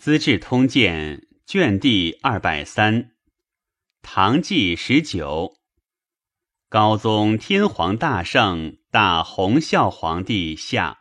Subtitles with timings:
[0.00, 3.10] 资治通鉴》卷第二百三，
[4.00, 5.58] 唐纪十九，
[6.70, 11.00] 高宗天皇大圣大洪孝皇帝下。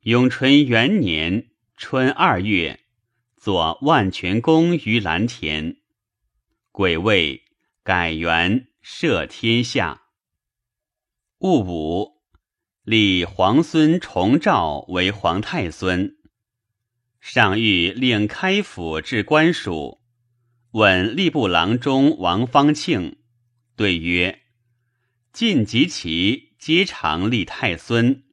[0.00, 2.80] 永淳元年春二月，
[3.36, 5.76] 作万全宫于蓝田。
[6.72, 7.42] 癸未，
[7.82, 10.04] 改元赦天下。
[11.40, 12.22] 戊午，
[12.82, 16.17] 立皇孙重照为皇太孙。
[17.30, 20.00] 上谕令开府至官署，
[20.70, 23.18] 问吏部郎中王方庆，
[23.76, 24.44] 对曰
[25.30, 28.24] ：“晋及其皆常立太孙，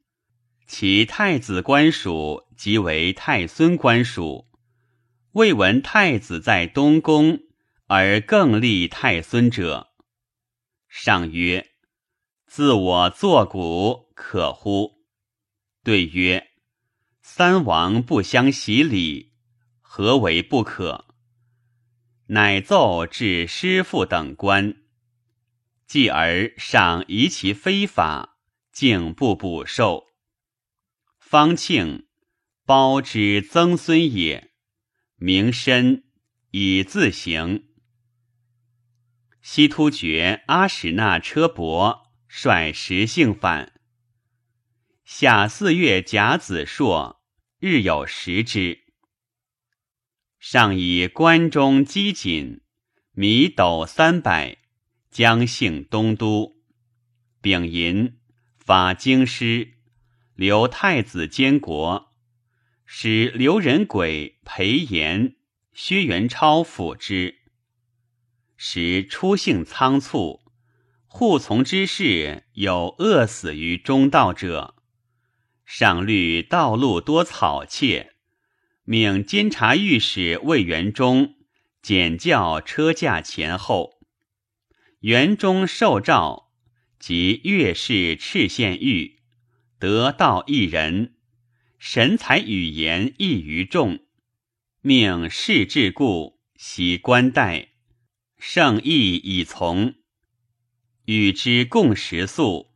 [0.66, 4.46] 其太子官署即为太孙官署，
[5.32, 7.40] 未闻太子在东宫
[7.88, 9.88] 而更立太孙者。”
[10.88, 11.66] 上曰
[12.48, 15.04] ：“自我作古可乎？”
[15.84, 16.55] 对曰。
[17.28, 19.32] 三王不相洗礼，
[19.82, 21.06] 何为不可？
[22.28, 24.76] 乃奏至师父等官，
[25.88, 28.38] 继而上疑其非法，
[28.70, 30.06] 竟不补授。
[31.18, 32.06] 方庆，
[32.64, 34.52] 包之曾孙也，
[35.16, 36.04] 名深，
[36.52, 37.66] 以自行。
[39.42, 43.72] 西突厥阿史那车伯率十姓反。
[45.04, 47.16] 夏四月甲子朔。
[47.58, 48.80] 日有食之，
[50.38, 52.60] 上以关中积锦，
[53.12, 54.58] 米斗三百，
[55.10, 56.58] 将幸东都。
[57.40, 58.18] 丙寅，
[58.58, 59.72] 发京师，
[60.34, 62.12] 留太子监国，
[62.84, 65.36] 使刘仁轨、裴炎、
[65.72, 67.36] 薛元超辅之。
[68.58, 70.42] 时出幸仓促，
[71.06, 74.75] 护从之士有饿死于中道者。
[75.66, 78.12] 上虑道路多草窃，
[78.84, 81.34] 命监察御史魏元忠
[81.82, 83.98] 检校车驾前后。
[85.00, 86.52] 元忠受诏，
[87.00, 89.18] 即越氏赤县狱，
[89.80, 91.16] 得道一人，
[91.78, 93.98] 神采语言异于众，
[94.80, 97.72] 命士至故，袭官带，
[98.38, 99.94] 圣意以从，
[101.06, 102.72] 与之共食宿，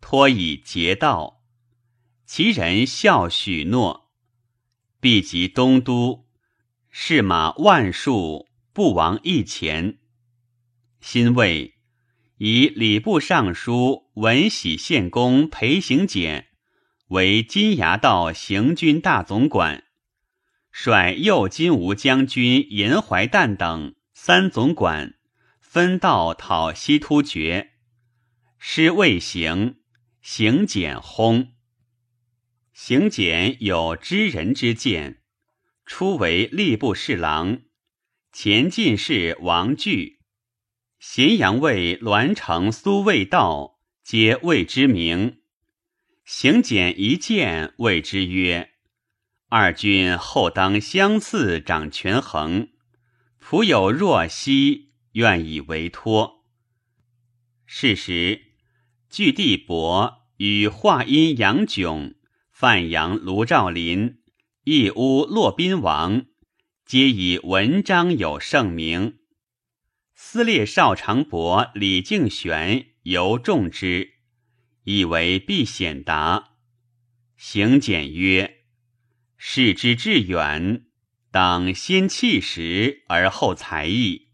[0.00, 1.41] 托以节道。
[2.34, 4.10] 其人笑许诺，
[5.00, 6.24] 必及东都，
[6.88, 9.98] 士马万数，不亡一钱。
[10.98, 11.74] 新魏
[12.38, 16.46] 以礼部尚书文喜献公裴行俭
[17.08, 19.84] 为金牙道行军大总管，
[20.70, 25.16] 率右金吾将军严怀旦等三总管
[25.60, 27.72] 分道讨西突厥，
[28.58, 29.76] 师未行，
[30.22, 31.51] 行简轰。
[32.84, 35.22] 行简有知人之见，
[35.86, 37.62] 初为吏部侍郎，
[38.32, 40.18] 前进士王据、
[40.98, 45.42] 咸阳尉栾城苏味道皆谓之名。
[46.24, 48.72] 行简一见，谓之曰
[49.48, 52.70] ：“二君后当相次掌权衡，
[53.40, 56.44] 仆有若息，愿以为托。”
[57.64, 58.42] 是时，
[59.08, 62.16] 据地伯与华阴杨炯。
[62.62, 64.20] 范阳卢照邻、
[64.62, 66.26] 义乌骆宾王，
[66.86, 69.18] 皆以文章有盛名。
[70.14, 74.10] 司列少长伯李敬玄尤重之，
[74.84, 76.50] 以为必显达。
[77.36, 78.58] 行简曰
[79.36, 80.84] ：“事之至远，
[81.32, 84.28] 当先气实而后才艺。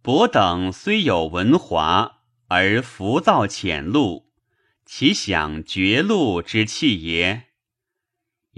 [0.00, 4.30] 伯等虽有文华，而浮躁浅露，
[4.86, 7.46] 其享绝路之气也？”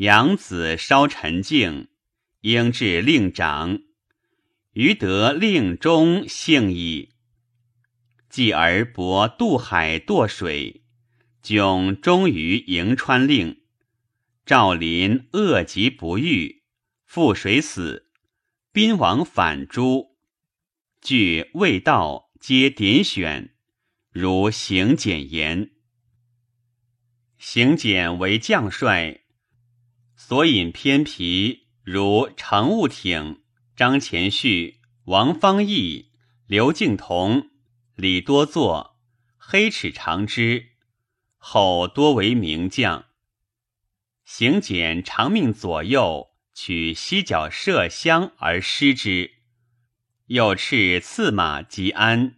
[0.00, 1.88] 养子稍沉静，
[2.40, 3.82] 应至令长，
[4.72, 7.10] 余得令中幸矣。
[8.30, 10.84] 继而博渡海堕水，
[11.42, 13.60] 迥终于迎川令。
[14.46, 16.62] 赵林恶疾不愈，
[17.06, 18.06] 覆水死。
[18.72, 20.16] 宾王反诛，
[21.02, 23.54] 据未到，皆点选，
[24.10, 25.72] 如行简言。
[27.36, 29.19] 行简为将帅。
[30.30, 33.42] 所引偏皮，如常务挺、
[33.74, 36.12] 张前绪、王方义、
[36.46, 37.50] 刘敬同、
[37.96, 38.96] 李多作、
[39.36, 40.66] 黑齿长之，
[41.36, 43.06] 后多为名将。
[44.24, 49.32] 行简长命左右取犀角麝香而失之，
[50.26, 52.36] 又斥刺马吉安，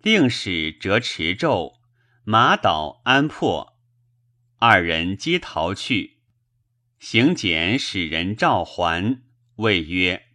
[0.00, 1.74] 令使折持胄，
[2.24, 3.76] 马倒安破，
[4.56, 6.13] 二人皆逃去。
[6.98, 9.22] 行简使人召还，
[9.56, 10.26] 谓曰：“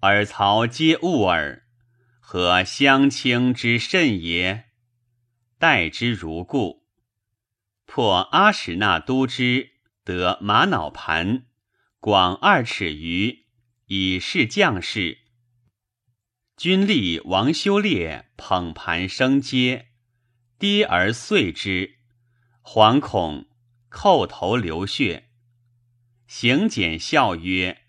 [0.00, 1.64] 尔曹皆误耳，
[2.20, 4.64] 何相卿之甚也？”
[5.58, 6.84] 待之如故。
[7.86, 9.70] 破阿史那都之，
[10.04, 11.46] 得玛瑙盘，
[11.98, 13.46] 广二尺余，
[13.86, 15.18] 以示将士。
[16.56, 19.88] 军吏王修烈捧盘升阶，
[20.58, 21.98] 跌而碎之，
[22.62, 23.46] 惶恐，
[23.90, 25.30] 叩头流血。
[26.26, 27.82] 行简笑曰：“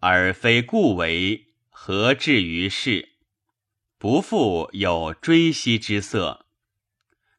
[0.00, 3.16] 尔非故为，何至于是？
[3.98, 6.46] 不复有追惜之色。”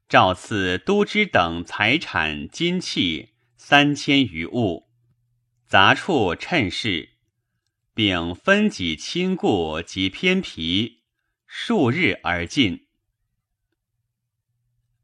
[0.08, 4.90] 诏赐都知等财产金器三千余物，
[5.66, 7.12] 杂处趁势。
[7.94, 11.04] 并分己亲故及偏僻，
[11.46, 12.88] 数日而尽。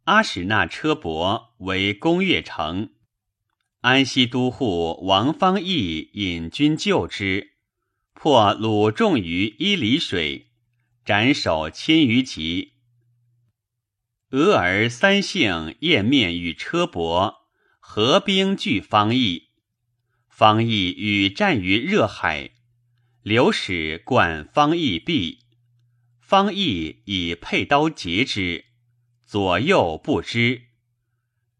[0.05, 2.93] 阿史那车伯为攻越城，
[3.87, 7.53] 安西都护王方义引军救之，
[8.13, 10.47] 破鲁众于伊犁水，
[11.05, 12.73] 斩首千余级。
[14.31, 17.47] 俄而三姓燕面与车伯
[17.79, 19.51] 合兵拒方义，
[20.27, 22.51] 方义与战于热海。
[23.21, 25.45] 刘使冠方义壁，
[26.19, 28.65] 方义以佩刀截之，
[29.25, 30.63] 左右不知。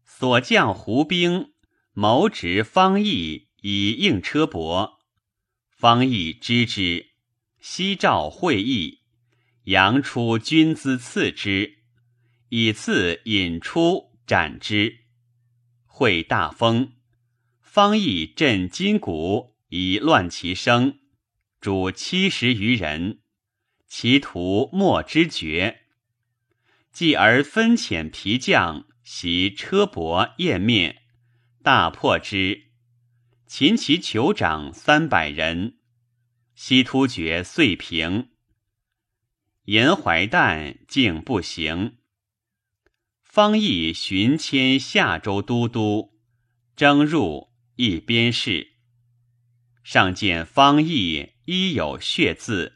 [0.04, 1.54] 所将胡兵
[2.00, 5.00] 谋执方义以应车伯，
[5.68, 7.08] 方义知之，
[7.58, 9.00] 夕召会议，
[9.64, 11.78] 扬出军资赐之，
[12.50, 15.06] 以次引出斩之。
[15.86, 16.92] 会大风，
[17.60, 21.00] 方义振筋骨以乱其声。
[21.60, 23.22] 主七十余人，
[23.88, 25.80] 其徒莫之觉。
[26.92, 31.02] 继而分遣皮将袭车帛燕面，
[31.62, 32.70] 大破之。
[33.46, 35.78] 擒其酋长三百人，
[36.54, 38.30] 西突厥遂平。
[39.64, 41.98] 严怀旦竟不行。
[43.22, 46.18] 方义寻迁夏州都督，
[46.76, 48.72] 征入一边事。
[49.82, 51.34] 上见方义。
[51.50, 52.74] 衣有血渍，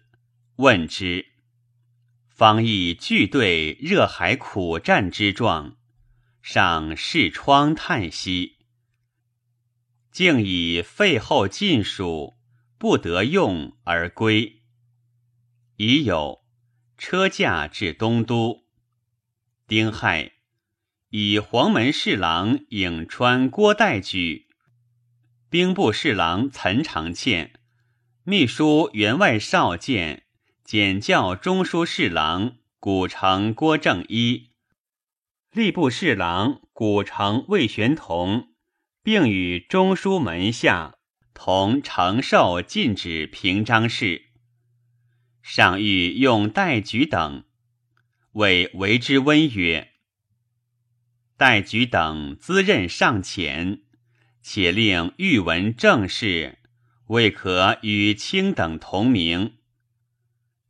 [0.56, 1.26] 问之，
[2.30, 5.76] 方义俱对热海苦战之状，
[6.40, 8.61] 上视窗叹息，
[10.12, 12.36] 竟以废后禁属，
[12.76, 14.60] 不得用而归。
[15.76, 16.44] 已有
[16.98, 18.66] 车驾至东都，
[19.66, 20.32] 丁亥，
[21.08, 24.48] 以黄门侍郎颍川郭代举，
[25.48, 27.54] 兵部侍郎岑长倩。
[28.24, 30.26] 秘书员外少监、
[30.62, 34.50] 检校中书侍郎古城郭正一，
[35.52, 38.51] 吏部侍郎古城魏玄同，
[39.02, 40.96] 并与中书门下
[41.34, 44.26] 同承受禁止平章事。
[45.42, 47.44] 上欲用戴举等，
[48.32, 49.92] 谓为之温曰
[51.36, 53.82] ：“戴举等资任尚浅，
[54.40, 56.58] 且令御文正事。”
[57.08, 59.58] 未可与卿等同名。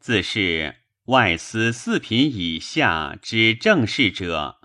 [0.00, 4.58] 自是外司四品以下之正事者，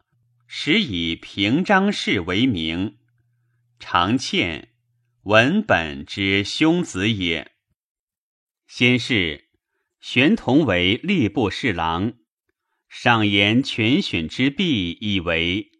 [0.47, 2.96] 实以平章事为名。
[3.79, 4.69] 常倩，
[5.23, 7.51] 文本之兄子也。
[8.65, 9.49] 先是，
[9.99, 12.13] 玄同为吏部侍郎，
[12.89, 15.71] 上言全选之弊，以为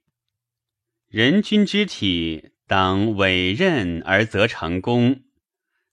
[1.07, 5.23] 人君之体，当委任而则成功。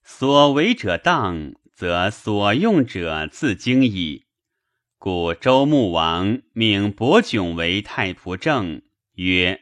[0.03, 4.27] 所为者当，则所用者自经矣。
[4.97, 8.81] 故周穆王命伯迥为太仆正，
[9.13, 9.61] 曰：“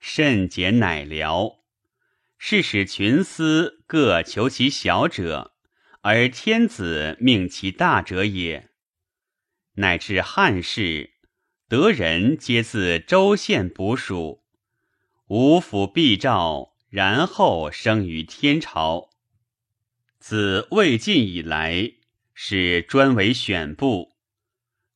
[0.00, 1.60] 甚简乃辽。”
[2.38, 5.52] 是使群司各求其小者，
[6.02, 8.70] 而天子命其大者也。
[9.76, 11.14] 乃至汉室，
[11.68, 14.44] 得人皆自州县捕属，
[15.28, 19.10] 五府必诏，然后生于天朝。
[20.20, 21.92] 自魏晋以来，
[22.34, 24.16] 是专为选部，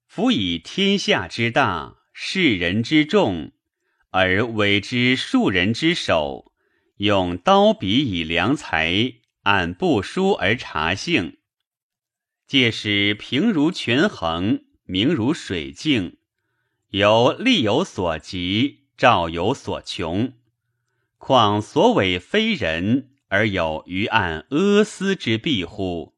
[0.07, 3.52] 夫以天下之大，世人之众，
[4.11, 6.48] 而委之庶人之首，
[6.99, 11.38] 用刀笔以量才，按部书而察性，
[12.47, 16.19] 借使平如权衡，明如水镜，
[16.90, 20.33] 由力有所及，照有所穷，
[21.17, 23.14] 况所委非人。
[23.31, 26.14] 而有余案阿斯之弊乎？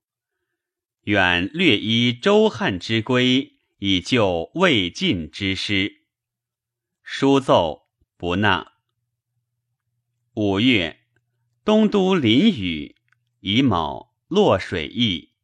[1.03, 6.05] 远略依周汉之规，以救魏晋之师。
[7.03, 8.70] 书奏不纳。
[10.43, 11.01] 五月，
[11.67, 12.97] 东都临雨，
[13.41, 15.35] 乙卯落水邑，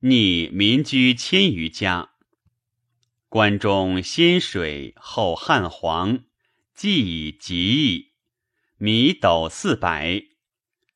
[0.00, 2.10] 逆民居千余家。
[3.28, 6.24] 关中先水后汉皇，
[6.74, 8.14] 既以极义，
[8.76, 10.20] 米斗四百。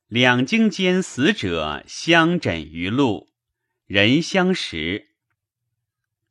[0.08, 3.28] 两京间死者相枕于路，
[3.86, 5.10] 人相识。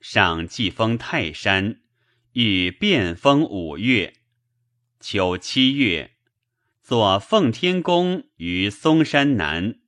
[0.02, 1.80] 上祭封泰山，
[2.34, 4.14] 欲变封五岳。
[5.00, 6.13] 秋七月，
[6.94, 9.80] 作奉天宫于嵩山南。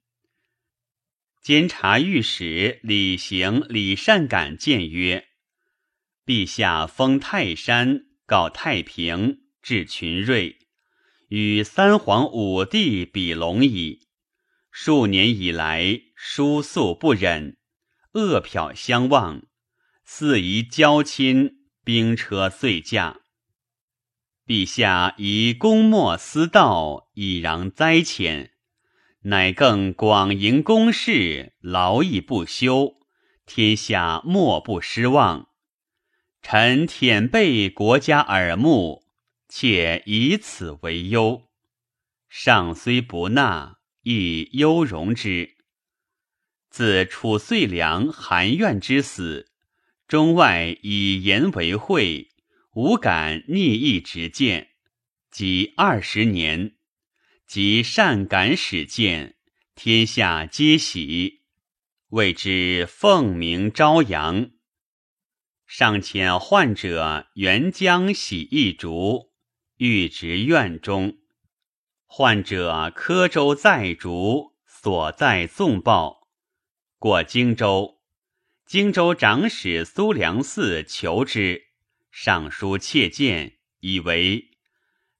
[1.39, 5.27] 监察御史李行、李善感谏曰
[6.25, 10.57] ：“陛下封泰山，告太平，治群瑞。”
[11.29, 14.07] 与三皇五帝比龙矣。
[14.71, 17.57] 数年以来，疏素不忍，
[18.13, 19.43] 恶殍相望，
[20.03, 23.19] 四夷交亲，兵车遂驾。
[24.45, 28.49] 陛下以公莫私道，以攘灾遣，
[29.21, 32.95] 乃更广营公事，劳役不休，
[33.45, 35.49] 天下莫不失望。
[36.41, 39.03] 臣舔背国家耳目。
[39.47, 41.43] 且以此为忧，
[42.27, 45.55] 上虽不纳，亦忧容之。
[46.69, 49.49] 自楚遂良、韩愿之死，
[50.09, 52.31] 中外以言为讳，
[52.75, 54.71] 无敢逆意直谏，
[55.31, 56.75] 即二十年，
[57.47, 59.37] 即善感始见，
[59.75, 61.43] 天下皆喜，
[62.09, 64.51] 谓之凤鸣朝阳。
[65.65, 69.31] 尚遣患者援将洗一竹。
[69.77, 71.19] 欲执院中，
[72.05, 76.27] 患者柯州在竹，所在纵报。
[76.99, 78.01] 过荆州，
[78.65, 81.64] 荆州长史苏良嗣求之，
[82.17, 84.51] 上书切谏，以为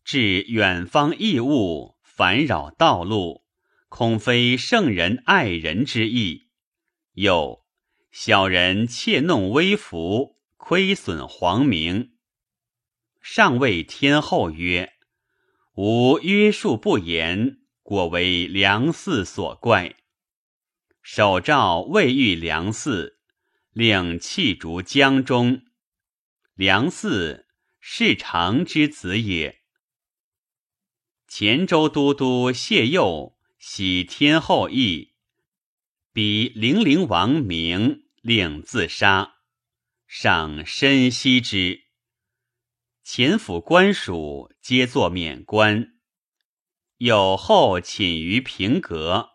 [0.06, 3.44] 至远方异物，烦扰道路，
[3.90, 6.48] 恐非圣人爱人之意。
[7.16, 7.66] 又
[8.14, 12.14] 小人窃弄微服，亏损皇名。
[13.22, 14.94] 上谓天后曰
[15.76, 19.98] ：“吾约束不严，果为梁嗣所怪。”
[21.04, 23.16] 手诏未遇梁嗣，
[23.74, 25.62] 令弃逐江中。
[26.56, 27.44] 梁嗣
[27.82, 29.62] 是长之子也。
[31.28, 35.16] 黔州都督谢佑喜天后意，
[36.14, 39.36] 比零陵王明令自杀，
[40.08, 41.82] 上深惜之。
[43.04, 46.00] 前府官属皆作免官，
[46.96, 49.32] 有后寝于平阁，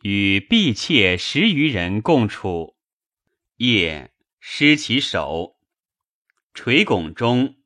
[0.00, 2.78] 与婢妾十余人共处。
[3.56, 5.55] 夜失其手，
[6.56, 7.56] 垂拱中，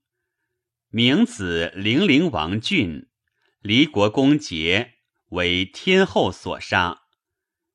[0.88, 3.08] 明子零陵王俊、
[3.60, 4.94] 离国公节
[5.28, 7.02] 为天后所杀，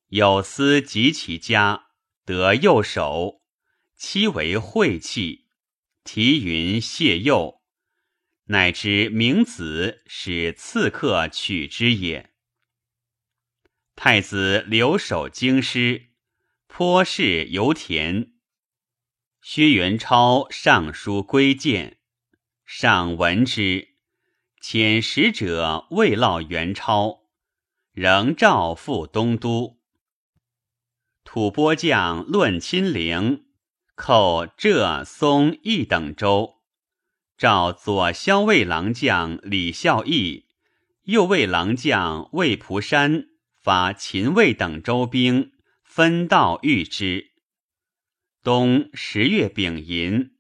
[0.10, 1.88] 有司及其家，
[2.26, 3.42] 得右手，
[3.96, 5.48] 妻为晦气。
[6.04, 7.62] 题云谢佑，
[8.48, 12.34] 乃知明子使刺客取之也。
[13.96, 16.10] 太子留守京师，
[16.68, 18.35] 颇是油田。
[19.48, 21.98] 薛元超上书归谏，
[22.66, 23.90] 上闻之，
[24.60, 27.20] 遣使者慰劳元超，
[27.92, 29.78] 仍召赴东都。
[31.24, 33.46] 吐蕃将论亲陵。
[33.94, 36.56] 寇浙、松、益等州，
[37.38, 40.48] 召左骁卫郎将李孝义、
[41.04, 43.28] 右卫郎将魏蒲山
[43.62, 45.52] 发秦魏等州兵，
[45.84, 47.35] 分道御之。
[48.46, 50.36] 冬十月丙寅，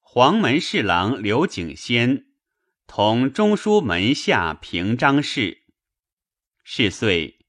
[0.00, 2.26] 黄门侍郎刘景先
[2.86, 5.64] 同中书门下平章事。
[6.62, 7.40] 是岁，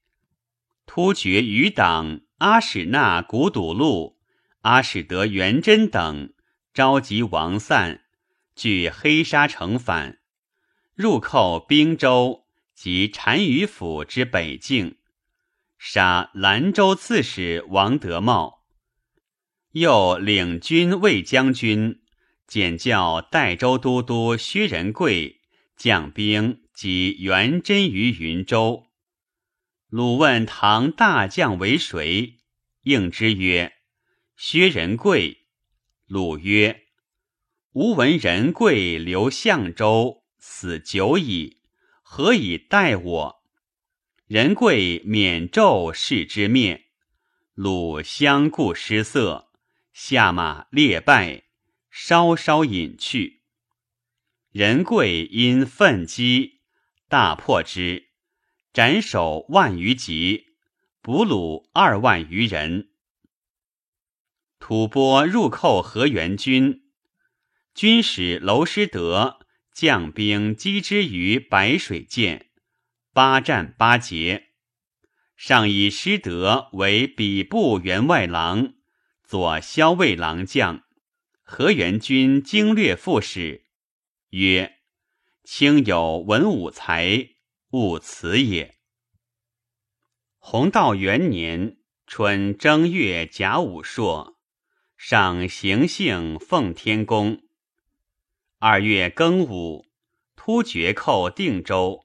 [0.84, 4.18] 突厥余党阿史那古堵路。
[4.62, 6.34] 阿史德、元贞等
[6.72, 8.02] 召集王散，
[8.56, 10.18] 据黑沙城反，
[10.96, 14.98] 入寇滨州及单于府之北境，
[15.78, 18.63] 杀兰州刺史王德茂，
[19.74, 22.00] 又领军卫将军，
[22.46, 25.40] 简教代州都督薛仁贵
[25.76, 28.86] 将兵及元贞于云州。
[29.88, 32.36] 鲁问唐大将为谁，
[32.82, 33.72] 应之曰。
[34.36, 35.38] 薛仁贵，
[36.06, 36.84] 鲁曰
[37.74, 41.58] ：“吾闻仁贵留相州，死久矣，
[42.04, 43.42] 何以待我？”
[44.28, 46.84] 仁贵免胄视之灭，
[47.54, 49.43] 鲁相顾失色，
[49.94, 51.44] 下马列拜，
[51.88, 53.42] 稍稍隐去。
[54.50, 56.62] 仁贵因愤击，
[57.08, 58.08] 大破之，
[58.72, 60.56] 斩首万余级，
[61.00, 62.88] 俘虏二万余人。
[64.58, 66.82] 吐蕃入寇河源军，
[67.72, 72.48] 军使娄师德将兵击之于白水涧，
[73.12, 74.48] 八战八捷。
[75.36, 78.74] 上以师德为比部员外郎、
[79.26, 80.84] 左骁卫郎将，
[81.42, 83.64] 河源军经略副使，
[84.30, 84.80] 曰
[85.42, 87.30] ：“卿有文武才，
[87.70, 88.76] 勿辞也。”
[90.38, 94.36] 弘道元年春正月甲午朔，
[94.96, 97.42] 上行幸奉天宫。
[98.58, 99.86] 二月庚午，
[100.36, 102.04] 突厥寇定州。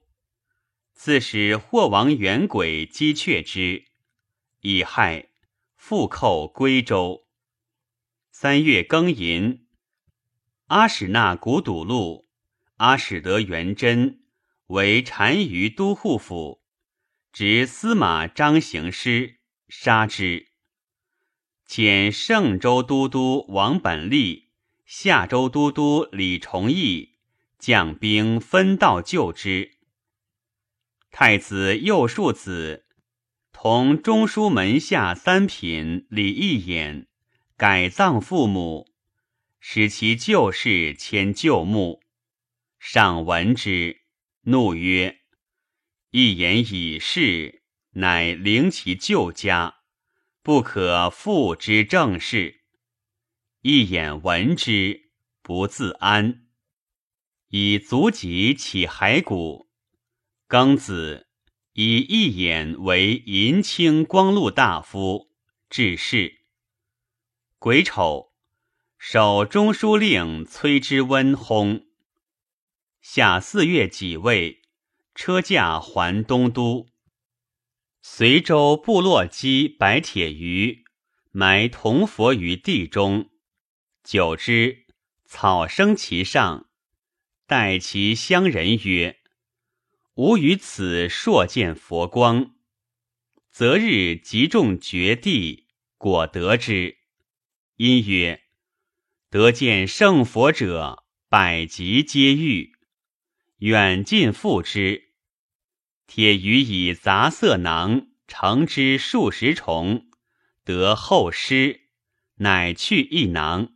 [0.92, 3.86] 自使霍王元轨击却之，
[4.60, 5.29] 以害，
[5.82, 7.26] 复寇归州。
[8.30, 9.66] 三月庚寅，
[10.66, 12.28] 阿史那古堵路，
[12.76, 14.20] 阿史德元贞
[14.66, 16.62] 为单于都护府，
[17.32, 20.48] 执司马张行师，杀之。
[21.66, 24.50] 遣盛州都督王本立、
[24.84, 27.16] 夏州都督李崇义
[27.58, 29.78] 将兵分道救之。
[31.10, 32.84] 太子右庶子
[33.62, 37.08] 同中书门下三品李义演
[37.58, 38.90] 改葬父母，
[39.58, 42.00] 使其旧事迁旧墓。
[42.78, 44.00] 上闻之，
[44.44, 45.18] 怒曰
[46.10, 49.80] ：“一言已逝，乃陵其旧家，
[50.42, 52.62] 不可复之正事。”
[53.60, 55.10] 一眼闻之，
[55.42, 56.46] 不自安，
[57.50, 59.68] 以足疾起骸骨。
[60.48, 61.28] 庚子，
[61.82, 65.30] 以一眼为银青光禄大夫，
[65.70, 66.40] 致仕。
[67.58, 68.34] 癸丑，
[68.98, 71.86] 守中书令崔之温薨。
[73.00, 74.60] 夏四月己未，
[75.14, 76.90] 车驾还东都。
[78.02, 80.84] 随州部落击白铁鱼，
[81.30, 83.30] 埋铜佛于地中。
[84.04, 84.84] 久之，
[85.24, 86.68] 草生其上，
[87.46, 89.19] 待其乡人曰。
[90.20, 92.54] 吾于此朔见佛光，
[93.50, 96.98] 择日集众绝地，果得之。
[97.76, 98.42] 因曰：
[99.30, 102.72] 得见圣佛者，百疾皆愈。
[103.60, 105.14] 远近复之。
[106.06, 110.10] 铁鱼以杂色囊盛之数十重，
[110.64, 111.88] 得后失，
[112.34, 113.72] 乃去一囊。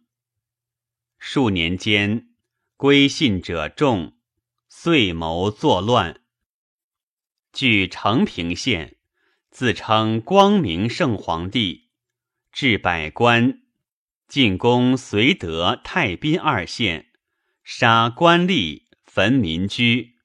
[1.18, 2.35] 数年间，
[2.76, 4.18] 归信者众，
[4.68, 6.20] 遂谋作乱。
[7.54, 8.96] 据承平县，
[9.48, 11.90] 自称光明圣皇帝，
[12.50, 13.62] 置百官，
[14.26, 17.06] 进攻绥德、太宾二县，
[17.62, 20.16] 杀官吏，焚民居，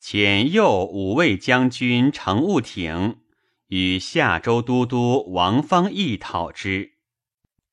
[0.00, 3.18] 遣右五位将军程务挺
[3.66, 6.92] 与夏州都督王方义讨之。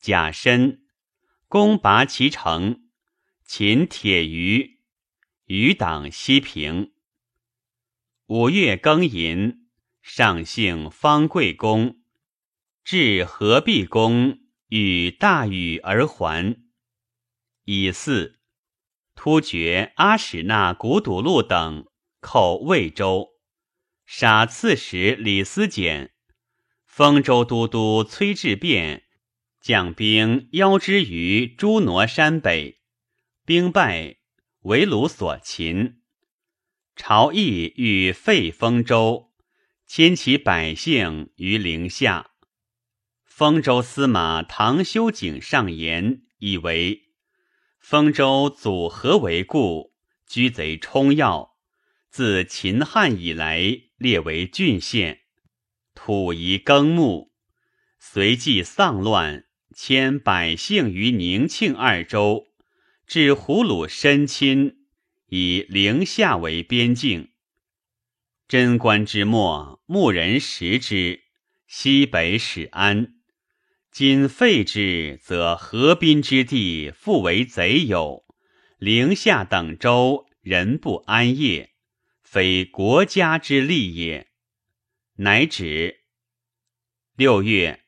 [0.02, 0.82] 甲申，
[1.48, 2.90] 攻拔其城，
[3.46, 4.80] 擒铁鱼，
[5.46, 6.94] 余党西平。
[8.30, 9.68] 五月庚寅，
[10.02, 12.02] 上幸方贵宫，
[12.84, 16.58] 至合璧宫，与大禹而还。
[17.64, 18.34] 乙巳，
[19.16, 21.88] 突厥阿史那古堵路等
[22.20, 23.30] 寇魏州，
[24.06, 26.12] 杀刺史李思简。
[26.86, 29.06] 丰州都督崔志变
[29.62, 32.82] 将兵邀之于朱挪山北，
[33.46, 34.18] 兵败，
[34.64, 36.02] 为虏所擒。
[36.98, 39.32] 朝议欲废丰州，
[39.86, 42.32] 迁其百姓于陵下。
[43.24, 47.04] 丰州司马唐修景上言，以为
[47.80, 49.94] 丰州祖何为故，
[50.28, 51.52] 居贼冲要，
[52.10, 53.62] 自秦汉以来
[53.98, 55.20] 列为郡县，
[55.94, 57.32] 土宜耕牧，
[58.00, 62.48] 随即丧乱，迁百姓于宁庆二州，
[63.06, 64.87] 至胡虏申亲。
[65.28, 67.32] 以陵下为边境，
[68.48, 71.24] 贞观之末，牧人食之，
[71.68, 73.16] 西北始安。
[73.92, 78.26] 今废之，则河滨之地复为贼有，
[78.78, 81.74] 陵下等州人不安业，
[82.22, 84.28] 非国家之利也。
[85.18, 86.02] 乃止。
[87.18, 87.84] 六月，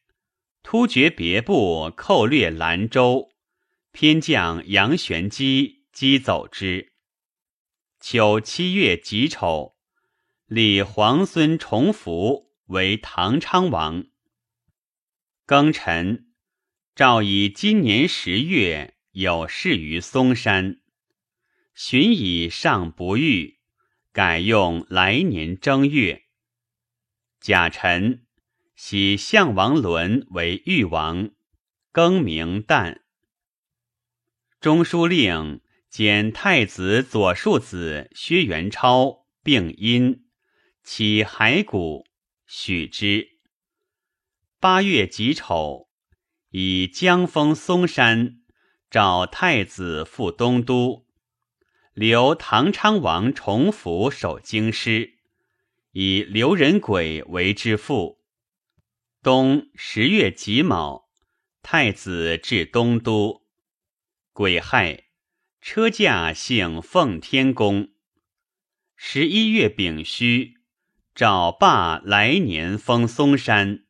[0.62, 3.30] 突厥别部寇掠兰州，
[3.94, 6.89] 偏将杨玄基击走之。
[8.00, 9.76] 秋七月己丑，
[10.46, 14.06] 立皇孙重福为唐昌王。
[15.46, 16.32] 庚辰，
[16.96, 20.80] 诏以今年十月有事于嵩山，
[21.74, 23.60] 寻以上不遇，
[24.14, 26.24] 改用来年正月。
[27.42, 28.26] 甲辰，
[28.76, 31.32] 喜项王伦为豫王，
[31.92, 33.02] 更名旦。
[34.62, 40.26] 中书令兼太子左庶子薛元超病因，
[40.84, 42.06] 起骸骨，
[42.46, 43.28] 许之。
[44.60, 45.90] 八月己丑，
[46.52, 48.42] 以江封嵩山，
[48.92, 51.08] 召太子赴东都，
[51.94, 55.18] 留唐昌王重福守京师，
[55.92, 58.20] 以刘仁轨为之父。
[59.24, 61.10] 冬十月己卯，
[61.64, 63.44] 太子至东都。
[64.32, 65.09] 癸亥，
[65.62, 67.90] 车驾幸奉天宫。
[68.96, 70.56] 十一月丙戌，
[71.14, 73.84] 召罢来年封嵩山，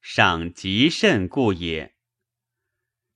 [0.00, 1.96] 赏极甚故也。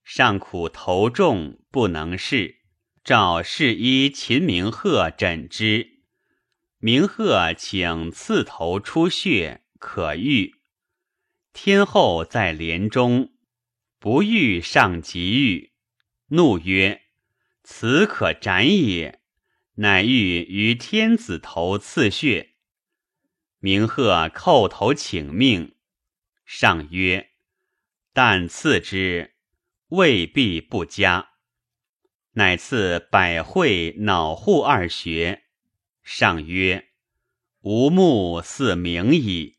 [0.03, 2.57] 上苦头重，不能事，
[3.05, 6.03] 召侍医秦明鹤诊之。
[6.79, 10.57] 明鹤请刺头出血，可愈。
[11.53, 13.33] 天后在帘中，
[14.01, 15.73] 不愈上即愈。
[16.29, 17.03] 怒曰
[17.63, 19.21] ：“此可斩也！”
[19.77, 22.51] 乃欲于天子头刺血。
[23.59, 25.75] 明鹤叩头请命。
[26.45, 27.31] 上曰
[28.13, 29.35] ：“但刺之，
[29.89, 31.31] 未必不佳。”
[32.35, 35.45] 乃赐百会、脑户二穴。
[36.03, 36.89] 上曰
[37.63, 39.59] ：“吾目似明矣。”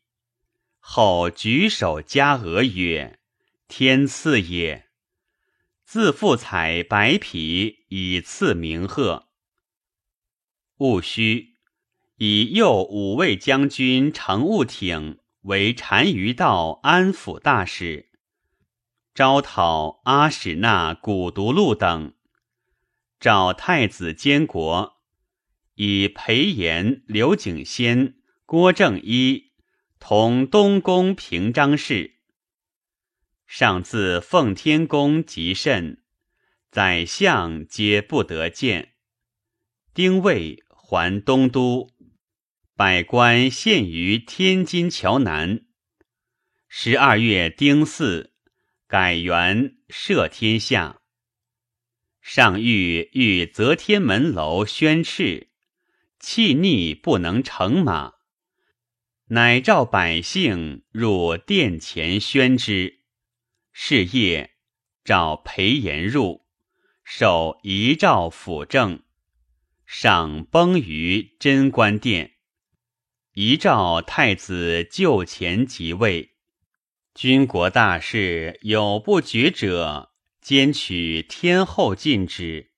[0.78, 3.18] 后举手加额曰
[3.66, 4.83] ：“天赐也。”
[5.84, 9.28] 自复采白皮以赐明鹤。
[10.78, 11.54] 戊戌，
[12.16, 18.08] 以右五位将军乘务挺为单于道安抚大使，
[19.14, 22.14] 招讨阿史那、古独禄等，
[23.20, 24.96] 召太子监国，
[25.74, 28.16] 以裴炎、刘景先、
[28.46, 29.52] 郭正一
[30.00, 32.13] 同东宫平章事。
[33.56, 36.02] 上自奉天宫极甚，
[36.72, 38.94] 宰相皆不得见。
[39.94, 41.88] 丁未还东都，
[42.74, 45.66] 百官献于天津桥南。
[46.66, 48.32] 十二月丁巳，
[48.88, 50.98] 改元赦天下。
[52.20, 55.46] 上谕欲择天门楼宣敕，
[56.18, 58.14] 气逆不能乘马，
[59.26, 63.03] 乃召百姓入殿前宣之。
[63.76, 64.54] 是夜，
[65.04, 66.46] 召裴炎入，
[67.02, 69.02] 受遗诏辅政，
[69.84, 72.34] 上崩于贞观殿。
[73.32, 76.36] 遗诏太子就前即位，
[77.14, 82.70] 军国大事有不决者，兼取天后禁止。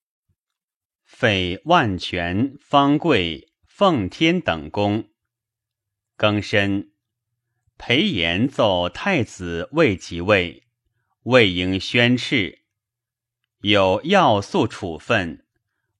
[1.04, 5.10] 废万全、方贵、奉天等功。
[6.16, 6.92] 庚申，
[7.76, 10.65] 裴炎奏太子未即位。
[11.26, 12.60] 未应宣敕，
[13.62, 15.44] 有要素处分，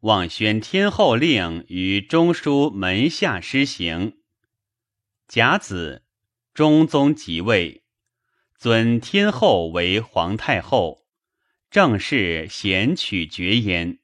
[0.03, 4.19] 望宣天后令于中书门下施行。
[5.27, 6.05] 甲子，
[6.55, 7.83] 中宗即位，
[8.57, 11.09] 尊天后为皇太后，
[11.73, 13.99] 正式贤取爵焉。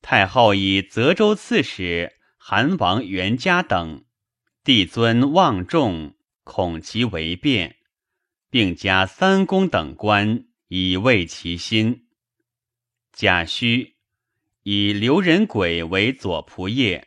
[0.00, 4.06] 太后以泽州刺史韩王元嘉等，
[4.64, 7.75] 帝尊望重，恐其为变。
[8.56, 12.06] 并加三公等官以慰其心。
[13.12, 13.92] 贾诩
[14.62, 17.06] 以刘仁轨为左仆射，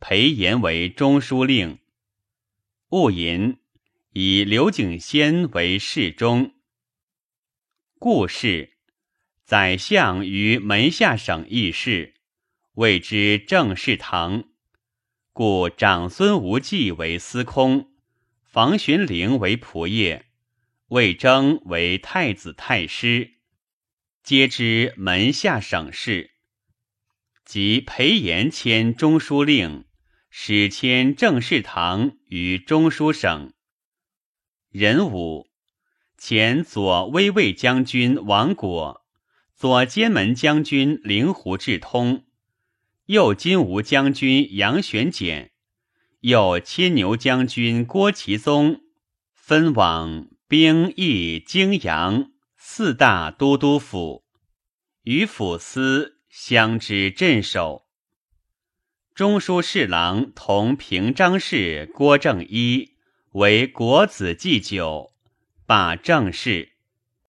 [0.00, 1.78] 裴炎为中书令。
[2.90, 3.56] 戊寅
[4.12, 6.52] 以刘景先为侍中。
[7.98, 8.76] 故事，
[9.46, 12.16] 宰相于门下省议事，
[12.74, 14.44] 谓之正事堂。
[15.32, 17.94] 故长孙无忌为司空，
[18.44, 20.26] 房玄龄为仆射。
[20.92, 23.36] 魏征为太子太师，
[24.22, 26.32] 皆知门下省事。
[27.46, 29.86] 即裴炎迁中书令，
[30.28, 33.54] 始迁政事堂于中书省。
[34.68, 35.48] 壬午，
[36.18, 39.06] 前左威卫将军王果，
[39.56, 42.26] 左监门将军灵狐智通，
[43.06, 45.52] 右金吾将军杨玄简，
[46.20, 48.82] 右牵牛将军郭其宗，
[49.32, 50.28] 分往。
[50.52, 54.22] 兵役泾阳四大都督府，
[55.02, 57.86] 与府司相知镇守。
[59.14, 62.90] 中书侍郎同平章事郭正一
[63.30, 65.14] 为国子祭酒，
[65.64, 66.71] 罢政事。